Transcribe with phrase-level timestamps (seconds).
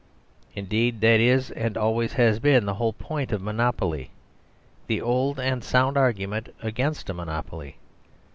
[0.55, 4.09] Indeed, that is, and always has been, the whole point of a monopoly;
[4.87, 7.77] the old and sound argument against a monopoly.